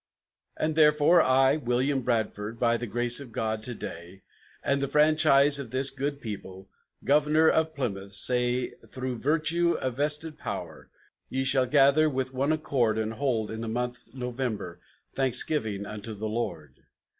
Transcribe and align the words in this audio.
"And 0.57 0.73
therefore, 0.73 1.21
I, 1.21 1.57
William 1.57 2.01
Bradford 2.01 2.57
(by 2.57 2.75
the 2.75 2.87
grace 2.87 3.19
of 3.19 3.31
God 3.31 3.61
to 3.61 3.75
day, 3.75 4.23
And 4.63 4.81
the 4.81 4.87
franchise 4.87 5.59
of 5.59 5.69
this 5.69 5.91
good 5.91 6.19
people), 6.19 6.67
Governor 7.03 7.47
of 7.47 7.75
Plymouth, 7.75 8.13
say, 8.15 8.71
Through 8.87 9.19
virtue 9.19 9.73
of 9.73 9.97
vested 9.97 10.39
power 10.39 10.87
ye 11.29 11.43
shall 11.43 11.67
gather 11.67 12.09
with 12.09 12.33
one 12.33 12.51
accord, 12.51 12.97
And 12.97 13.13
hold, 13.13 13.51
in 13.51 13.61
the 13.61 13.67
month 13.67 14.11
November, 14.11 14.79
thanksgiving 15.13 15.85
unto 15.85 16.15
the 16.15 16.27
Lord. 16.27 16.83